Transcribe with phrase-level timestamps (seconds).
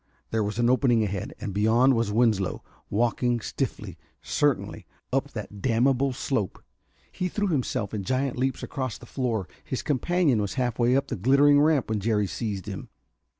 [0.31, 6.11] There was an opening ahead, and beyond was Winslow, walking stiffly, certainly, up that damnable
[6.11, 6.63] slope.
[7.11, 9.47] He threw himself in giant leaps across the floor.
[9.63, 12.89] His companion was half way up the glittering ramp when Jerry seized him.